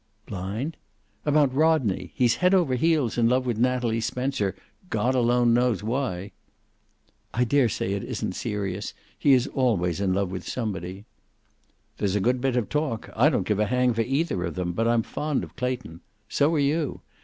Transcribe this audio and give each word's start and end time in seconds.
"Blind?" 0.25 0.77
"About 1.27 1.53
Rodney. 1.53 2.11
He's 2.15 2.37
head 2.37 2.55
over 2.55 2.73
heels 2.73 3.19
in 3.19 3.29
love 3.29 3.45
with 3.45 3.59
Natalie 3.59 4.01
Spencer, 4.01 4.55
God 4.89 5.13
alone 5.13 5.53
knows 5.53 5.83
why." 5.83 6.31
"I 7.35 7.43
daresay 7.43 7.93
it 7.93 8.03
isn't 8.03 8.33
serious. 8.33 8.95
He 9.19 9.33
is 9.33 9.45
always 9.45 10.01
in 10.01 10.11
love 10.11 10.31
with 10.31 10.47
somebody." 10.49 11.05
"There's 11.99 12.15
a 12.15 12.19
good 12.19 12.41
bit 12.41 12.55
of 12.55 12.67
talk. 12.67 13.11
I 13.15 13.29
don't 13.29 13.45
give 13.45 13.59
a 13.59 13.67
hang 13.67 13.93
for 13.93 14.01
either 14.01 14.43
of 14.43 14.55
them, 14.55 14.73
but 14.73 14.87
I'm 14.87 15.03
fond 15.03 15.43
of 15.43 15.55
Clayton. 15.55 16.01
So 16.27 16.51
are 16.55 16.59
you. 16.59 17.01